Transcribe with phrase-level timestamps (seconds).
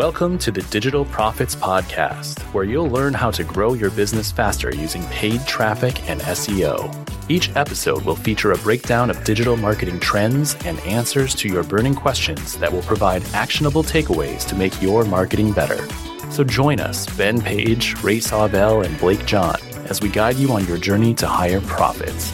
[0.00, 4.74] Welcome to the Digital Profits Podcast, where you'll learn how to grow your business faster
[4.74, 6.90] using paid traffic and SEO.
[7.28, 11.94] Each episode will feature a breakdown of digital marketing trends and answers to your burning
[11.94, 15.86] questions that will provide actionable takeaways to make your marketing better.
[16.30, 19.60] So join us, Ben Page, Ray Sawbell, and Blake John,
[19.90, 22.32] as we guide you on your journey to higher profits.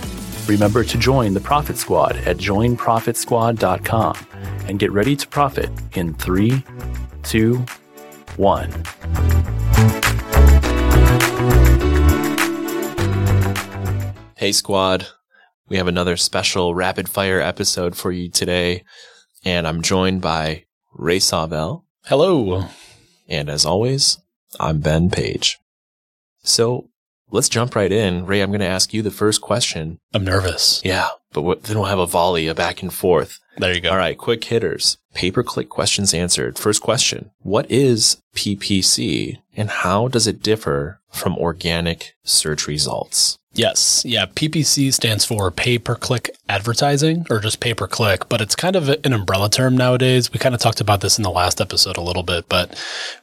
[0.48, 4.14] Remember to join the Profit Squad at joinprofitsquad.com
[4.68, 6.62] and get ready to profit in three,
[7.26, 7.64] two,
[8.36, 8.70] one.
[14.36, 15.08] Hey, squad.
[15.68, 18.84] We have another special rapid fire episode for you today.
[19.44, 21.84] And I'm joined by Ray Sawbell.
[22.04, 22.68] Hello.
[23.28, 24.18] And as always,
[24.60, 25.58] I'm Ben Page.
[26.44, 26.90] So
[27.30, 28.24] let's jump right in.
[28.24, 29.98] Ray, I'm going to ask you the first question.
[30.14, 30.80] I'm nervous.
[30.84, 33.40] Yeah, but then we'll have a volley, a back and forth.
[33.58, 33.90] There you go.
[33.90, 34.98] All right, quick hitters.
[35.14, 36.58] Pay per click questions answered.
[36.58, 43.38] First question What is PPC and how does it differ from organic search results?
[43.56, 44.04] Yes.
[44.04, 44.26] Yeah.
[44.26, 48.76] PPC stands for pay per click advertising or just pay per click, but it's kind
[48.76, 50.30] of an umbrella term nowadays.
[50.30, 52.72] We kind of talked about this in the last episode a little bit, but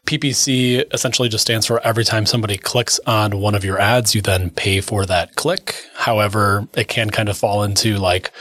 [0.08, 4.22] PPC essentially just stands for every time somebody clicks on one of your ads, you
[4.22, 5.76] then pay for that click.
[5.94, 8.32] However, it can kind of fall into like,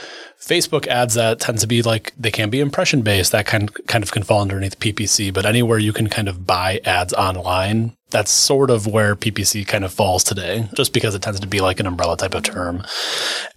[0.43, 3.31] Facebook ads that tend to be like they can be impression based.
[3.31, 6.81] That kind kind of can fall underneath PPC, but anywhere you can kind of buy
[6.83, 11.39] ads online, that's sort of where PPC kind of falls today, just because it tends
[11.39, 12.83] to be like an umbrella type of term.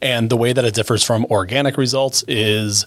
[0.00, 2.86] And the way that it differs from organic results is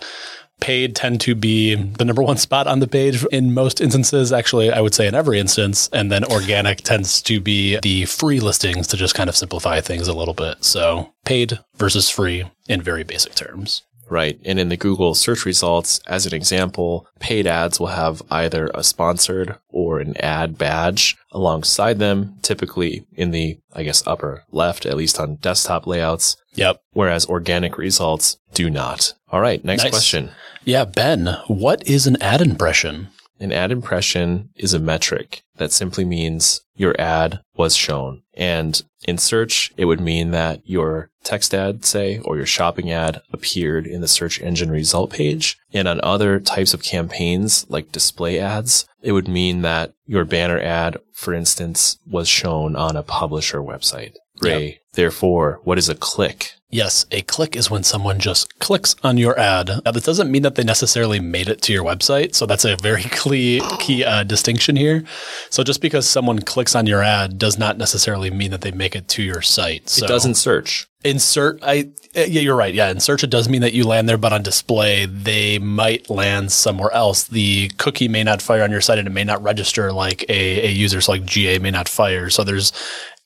[0.61, 4.31] paid tend to be the number one spot on the page in most instances.
[4.31, 5.89] Actually, I would say in every instance.
[5.93, 10.07] And then organic tends to be the free listings to just kind of simplify things
[10.07, 10.63] a little bit.
[10.63, 13.83] So paid versus free in very basic terms.
[14.09, 14.39] Right.
[14.43, 18.83] And in the Google search results, as an example, paid ads will have either a
[18.83, 24.97] sponsored or an ad badge alongside them, typically in the, I guess, upper left, at
[24.97, 26.37] least on desktop layouts.
[26.55, 26.81] Yep.
[26.93, 29.13] Whereas organic results do not.
[29.31, 29.63] All right.
[29.63, 29.91] Next nice.
[29.91, 30.31] question.
[30.65, 30.85] Yeah.
[30.85, 33.09] Ben, what is an ad impression?
[33.39, 38.23] An ad impression is a metric that simply means your ad was shown.
[38.33, 43.21] And in search, it would mean that your text ad, say, or your shopping ad
[43.31, 45.57] appeared in the search engine result page.
[45.73, 50.59] And on other types of campaigns, like display ads, it would mean that your banner
[50.59, 54.15] ad, for instance, was shown on a publisher website.
[54.41, 54.77] Ray, yep.
[54.93, 56.53] therefore, what is a click?
[56.71, 59.81] Yes, a click is when someone just clicks on your ad.
[59.83, 62.35] Now, this doesn't mean that they necessarily made it to your website.
[62.35, 65.03] So that's a very key, key uh, distinction here.
[65.49, 68.95] So just because someone clicks on your ad does not necessarily mean that they make
[68.95, 69.89] it to your site.
[69.89, 70.87] So it doesn't search.
[71.03, 72.73] Insert, I yeah, you're right.
[72.73, 76.09] Yeah, in search it does mean that you land there, but on display they might
[76.09, 77.23] land somewhere else.
[77.23, 80.67] The cookie may not fire on your site, and it may not register like a,
[80.67, 80.99] a user.
[80.99, 82.29] So like GA may not fire.
[82.29, 82.73] So there's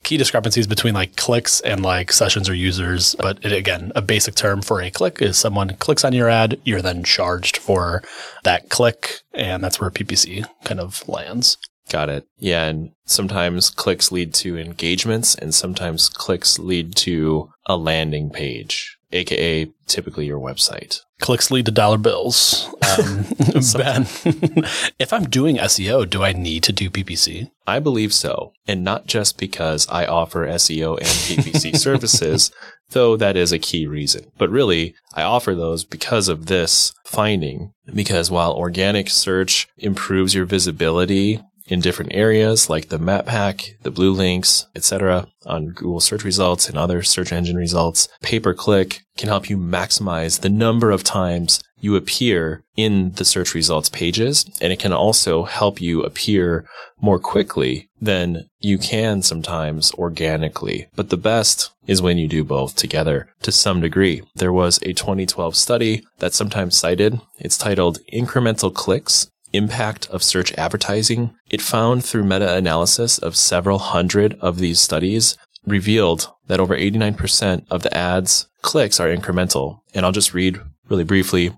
[0.04, 3.16] key discrepancies between like clicks and like sessions or users.
[3.16, 6.60] But it, again, a basic term for a click is someone clicks on your ad,
[6.64, 8.04] you're then charged for
[8.44, 9.22] that click.
[9.34, 11.58] And that's where PPC kind of lands.
[11.90, 12.28] Got it.
[12.38, 12.66] Yeah.
[12.66, 19.72] And sometimes clicks lead to engagements and sometimes clicks lead to a landing page, AKA
[19.88, 21.02] typically your website.
[21.24, 22.68] Clicks lead to dollar bills.
[23.00, 23.24] Um,
[23.78, 24.06] ben,
[25.00, 27.50] if I'm doing SEO, do I need to do PPC?
[27.66, 28.52] I believe so.
[28.68, 32.52] And not just because I offer SEO and PPC services,
[32.90, 34.34] though that is a key reason.
[34.38, 37.72] But really, I offer those because of this finding.
[37.86, 43.92] Because while organic search improves your visibility in different areas like the map pack, the
[43.92, 45.28] blue links, etc.
[45.46, 48.08] on Google search results and other search engine results.
[48.22, 53.26] Pay per click can help you maximize the number of times you appear in the
[53.26, 54.46] search results pages.
[54.62, 56.66] And it can also help you appear
[57.02, 60.88] more quickly than you can sometimes organically.
[60.96, 64.24] But the best is when you do both together to some degree.
[64.36, 67.20] There was a 2012 study that's sometimes cited.
[67.38, 73.80] It's titled Incremental Clicks impact of search advertising, it found through meta analysis of several
[73.80, 79.80] hundred of these studies revealed that over 89% of the ads clicks are incremental.
[79.94, 80.60] And I'll just read
[80.90, 81.54] really briefly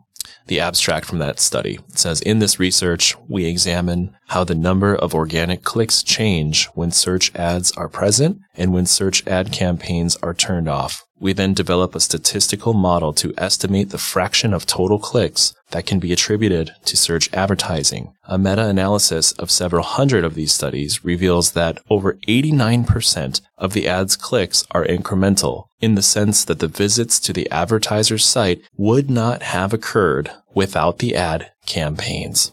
[0.47, 1.79] the abstract from that study.
[1.89, 6.91] It says, in this research, we examine how the number of organic clicks change when
[6.91, 11.04] search ads are present and when search ad campaigns are turned off.
[11.19, 15.99] We then develop a statistical model to estimate the fraction of total clicks that can
[15.99, 18.13] be attributed to search advertising.
[18.25, 24.15] A meta-analysis of several hundred of these studies reveals that over 89% of the ad's
[24.17, 29.41] clicks are incremental in the sense that the visits to the advertiser's site would not
[29.41, 32.51] have occurred without the ad campaigns.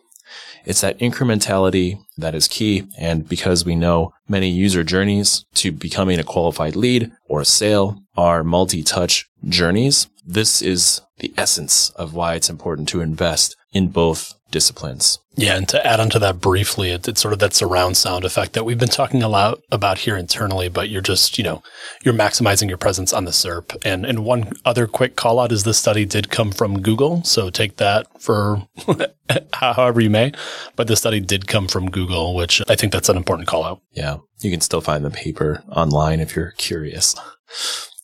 [0.65, 2.87] It's that incrementality that is key.
[2.99, 7.99] And because we know many user journeys to becoming a qualified lead or a sale
[8.17, 14.35] are multi-touch journeys, this is the essence of why it's important to invest in both
[14.53, 15.19] disciplines.
[15.35, 18.25] Yeah, and to add on to that briefly, it, it's sort of that surround sound
[18.25, 21.63] effect that we've been talking a lot about here internally, but you're just, you know,
[22.05, 23.77] you're maximizing your presence on the SERP.
[23.85, 27.25] And and one other quick call out is this study did come from Google.
[27.25, 28.69] So take that for
[29.55, 30.33] however you may.
[30.77, 33.81] But the study did come from Google, which I think that's an important call out.
[33.93, 34.19] Yeah.
[34.41, 37.17] You can still find the paper online if you're curious.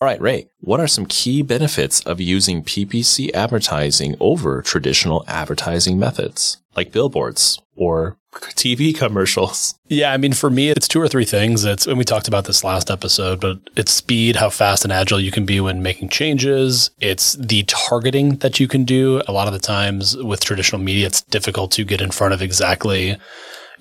[0.00, 5.98] All right, Ray, what are some key benefits of using PPC advertising over traditional advertising
[5.98, 9.74] methods like billboards or TV commercials?
[9.90, 11.64] Yeah, I mean, for me, it's two or three things.
[11.64, 15.18] It's, and we talked about this last episode, but it's speed, how fast and agile
[15.18, 16.90] you can be when making changes.
[17.00, 19.22] It's the targeting that you can do.
[19.26, 22.42] A lot of the times with traditional media, it's difficult to get in front of
[22.42, 23.16] exactly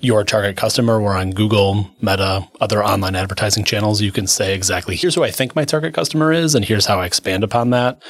[0.00, 4.96] your target customer, where on Google, Meta, other online advertising channels, you can say exactly,
[4.96, 8.02] here's who I think my target customer is, and here's how I expand upon that.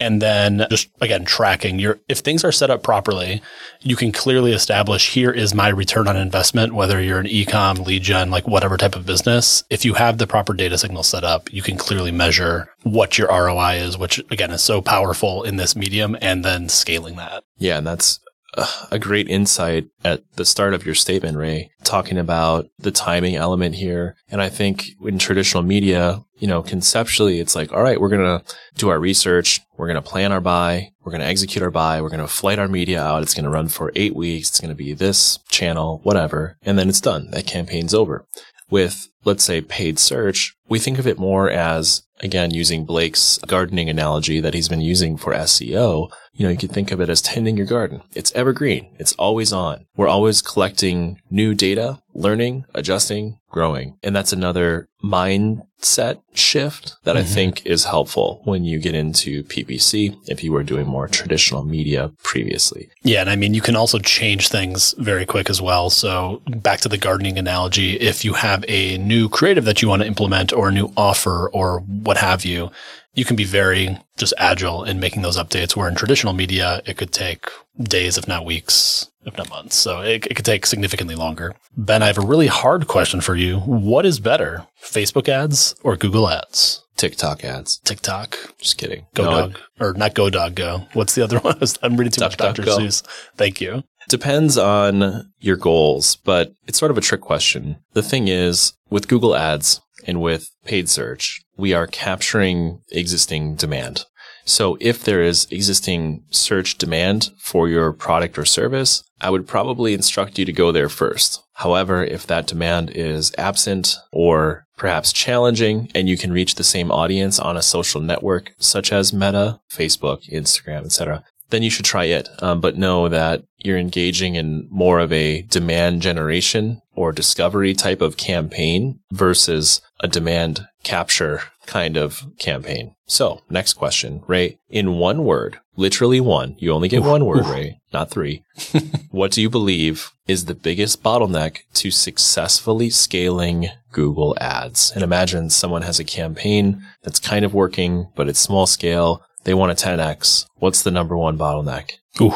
[0.00, 3.40] And then just again, tracking your, if things are set up properly,
[3.80, 8.02] you can clearly establish here is my return on investment, whether you're an ecom, lead
[8.02, 9.62] gen, like whatever type of business.
[9.70, 13.28] If you have the proper data signal set up, you can clearly measure what your
[13.28, 17.44] ROI is, which again is so powerful in this medium and then scaling that.
[17.58, 17.78] Yeah.
[17.78, 18.18] And that's
[18.56, 23.34] Uh, a great insight at the start of your statement, Ray, talking about the timing
[23.34, 24.16] element here.
[24.28, 28.20] And I think in traditional media, you know, conceptually, it's like, all right, we're going
[28.20, 28.44] to
[28.76, 29.60] do our research.
[29.76, 30.90] We're going to plan our buy.
[31.02, 32.00] We're going to execute our buy.
[32.00, 33.22] We're going to flight our media out.
[33.22, 34.50] It's going to run for eight weeks.
[34.50, 36.56] It's going to be this channel, whatever.
[36.62, 37.30] And then it's done.
[37.32, 38.26] That campaign's over.
[38.70, 43.90] With, let's say, paid search, we think of it more as, again, using Blake's gardening
[43.90, 47.22] analogy that he's been using for SEO you know, you can think of it as
[47.22, 48.02] tending your garden.
[48.12, 48.94] It's evergreen.
[48.98, 49.86] It's always on.
[49.96, 53.98] We're always collecting new data, learning, adjusting, growing.
[54.02, 57.18] And that's another mindset shift that mm-hmm.
[57.18, 61.64] I think is helpful when you get into PPC if you were doing more traditional
[61.64, 62.88] media previously.
[63.02, 63.20] Yeah.
[63.20, 65.90] And I mean, you can also change things very quick as well.
[65.90, 70.02] So back to the gardening analogy, if you have a new creative that you want
[70.02, 72.70] to implement or a new offer or what have you,
[73.14, 75.74] you can be very just agile in making those updates.
[75.76, 77.48] Where in traditional media, it could take
[77.80, 79.76] days, if not weeks, if not months.
[79.76, 81.54] So it, it could take significantly longer.
[81.76, 83.60] Ben, I have a really hard question for you.
[83.60, 86.82] What is better, Facebook ads or Google ads?
[86.96, 87.78] TikTok ads.
[87.78, 88.38] TikTok.
[88.58, 89.06] Just kidding.
[89.14, 89.58] Go no, dog.
[89.80, 90.86] Or not go dog go.
[90.92, 91.58] What's the other one?
[91.82, 92.62] I'm reading too duck, much Dr.
[92.62, 93.02] Seuss.
[93.36, 93.82] Thank you.
[94.08, 97.76] Depends on your goals, but it's sort of a trick question.
[97.94, 104.04] The thing is, with Google ads and with paid search, we are capturing existing demand.
[104.44, 109.94] So if there is existing search demand for your product or service, I would probably
[109.94, 111.42] instruct you to go there first.
[111.54, 116.90] However, if that demand is absent or perhaps challenging and you can reach the same
[116.90, 121.24] audience on a social network such as Meta, Facebook, Instagram, etc.,
[121.54, 122.28] then you should try it.
[122.40, 128.02] Um, but know that you're engaging in more of a demand generation or discovery type
[128.02, 132.94] of campaign versus a demand capture kind of campaign.
[133.06, 137.80] So next question, Ray, in one word, literally one, you only get one word, Ray,
[137.92, 138.44] not three.
[139.10, 144.92] what do you believe is the biggest bottleneck to successfully scaling Google ads?
[144.92, 149.22] And imagine someone has a campaign that's kind of working, but it's small scale.
[149.44, 150.46] They want a 10x.
[150.56, 151.92] What's the number one bottleneck?
[152.20, 152.34] Ooh,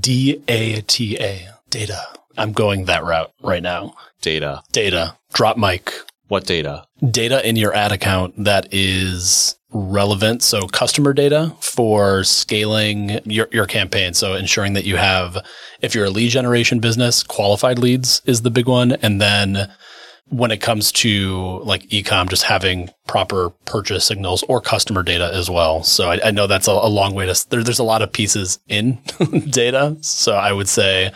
[0.00, 2.02] D-A-T-A, data.
[2.36, 3.94] I'm going that route right now.
[4.20, 4.62] Data.
[4.72, 5.16] Data.
[5.32, 5.92] Drop mic.
[6.28, 6.86] What data?
[7.10, 10.42] Data in your ad account that is relevant.
[10.42, 14.14] So customer data for scaling your, your campaign.
[14.14, 15.38] So ensuring that you have,
[15.80, 18.92] if you're a lead generation business, qualified leads is the big one.
[18.92, 19.70] And then
[20.30, 25.50] when it comes to like ecom, just having proper purchase signals or customer data as
[25.50, 25.82] well.
[25.82, 28.12] So I, I know that's a, a, long way to, there, there's a lot of
[28.12, 28.98] pieces in
[29.50, 29.96] data.
[30.00, 31.12] So I would say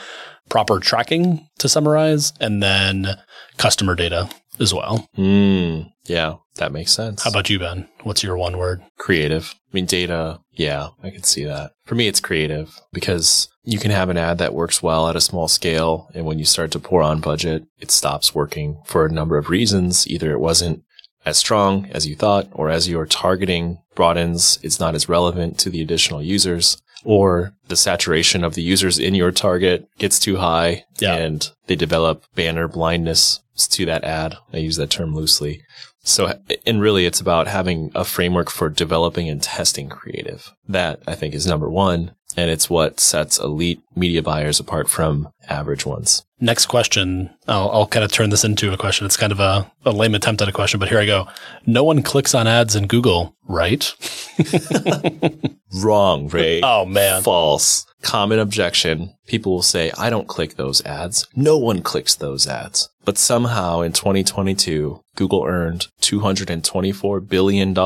[0.48, 3.16] proper tracking to summarize and then
[3.56, 4.28] customer data
[4.60, 5.08] as well.
[5.16, 7.22] Mm, yeah, that makes sense.
[7.22, 7.88] How about you, Ben?
[8.02, 8.82] What's your one word?
[8.98, 9.54] Creative.
[9.54, 10.40] I mean, data.
[10.52, 11.72] Yeah, I can see that.
[11.84, 15.20] For me, it's creative because you can have an ad that works well at a
[15.20, 16.08] small scale.
[16.14, 19.48] And when you start to pour on budget, it stops working for a number of
[19.48, 20.06] reasons.
[20.06, 20.84] Either it wasn't
[21.26, 25.70] as strong as you thought, or as your targeting broadens, it's not as relevant to
[25.70, 30.84] the additional users, or the saturation of the users in your target gets too high
[30.98, 31.14] yeah.
[31.14, 34.36] and they develop banner blindness to that ad.
[34.52, 35.62] I use that term loosely.
[36.02, 40.52] So, and really it's about having a framework for developing and testing creative.
[40.68, 42.14] That I think is number one.
[42.36, 46.24] And it's what sets elite media buyers apart from average ones.
[46.40, 47.30] Next question.
[47.46, 49.06] I'll, I'll kind of turn this into a question.
[49.06, 51.28] It's kind of a, a lame attempt at a question, but here I go.
[51.64, 53.94] No one clicks on ads in Google, right?
[55.82, 56.60] Wrong, Ray.
[56.62, 57.22] Oh, man.
[57.22, 57.86] False.
[58.02, 59.14] Common objection.
[59.26, 61.26] People will say, I don't click those ads.
[61.34, 62.90] No one clicks those ads.
[63.04, 67.76] But somehow in 2022, Google earned $224 billion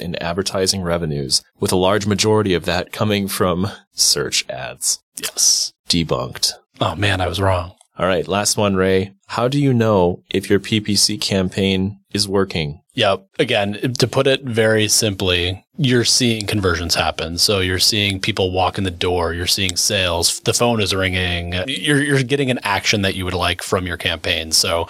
[0.00, 5.00] in advertising revenues, with a large majority of that coming from search ads.
[5.20, 5.72] Yes.
[5.88, 6.52] Debunked.
[6.80, 7.72] Oh, man, I was wrong.
[7.98, 9.14] All right, last one, Ray.
[9.28, 12.80] How do you know if your PPC campaign is working?
[12.96, 13.26] Yep.
[13.38, 17.36] Again, to put it very simply, you're seeing conversions happen.
[17.36, 21.52] So you're seeing people walk in the door, you're seeing sales, the phone is ringing,
[21.66, 24.50] you're, you're getting an action that you would like from your campaign.
[24.50, 24.88] So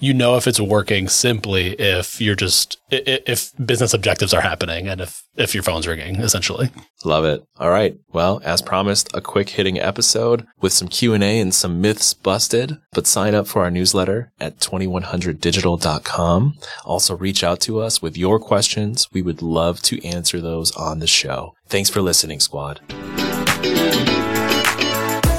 [0.00, 5.02] you know if it's working simply if you're just, if business objectives are happening and
[5.02, 6.70] if, if your phone's ringing, essentially.
[7.04, 7.44] Love it.
[7.58, 7.98] All right.
[8.10, 13.06] Well, as promised, a quick hitting episode with some Q&A and some myths busted, but
[13.06, 16.53] sign up for our newsletter at 2100digital.com.
[16.84, 19.08] Also reach out to us with your questions.
[19.12, 21.54] We would love to answer those on the show.
[21.68, 22.80] Thanks for listening, squad.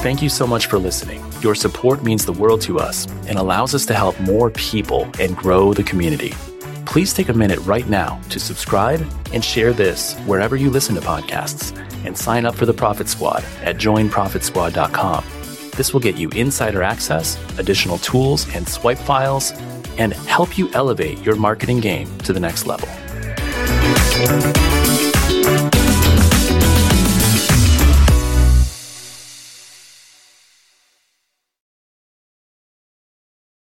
[0.06, 1.24] Thank you so much for listening.
[1.42, 5.36] Your support means the world to us and allows us to help more people and
[5.36, 6.34] grow the community.
[6.86, 11.02] Please take a minute right now to subscribe and share this wherever you listen to
[11.02, 15.26] podcasts and sign up for the Profit Squad at joinprofitsquad.com.
[15.72, 19.52] This will get you insider access, additional tools and swipe files,
[19.98, 22.90] and help you elevate your marketing game to the next level.